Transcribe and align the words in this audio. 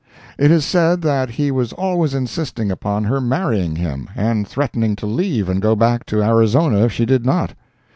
It 0.39 0.49
is 0.49 0.65
said 0.65 1.03
that 1.03 1.29
he 1.29 1.51
was 1.51 1.73
always 1.73 2.15
insisting 2.15 2.71
upon 2.71 3.03
her 3.03 3.21
marrying 3.21 3.75
him, 3.75 4.09
and 4.15 4.47
threatening 4.47 4.95
to 4.95 5.05
leave 5.05 5.47
and 5.47 5.61
go 5.61 5.75
back 5.75 6.07
to 6.07 6.23
Arizona 6.23 6.77
if 6.85 6.91
she 6.91 7.05
did 7.05 7.23
not. 7.23 7.53